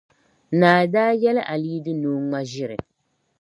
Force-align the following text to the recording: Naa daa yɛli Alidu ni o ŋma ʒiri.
Naa 0.59 0.81
daa 0.93 1.11
yɛli 1.21 1.41
Alidu 1.53 1.93
ni 1.95 2.07
o 2.15 2.17
ŋma 2.23 2.39
ʒiri. 2.51 2.77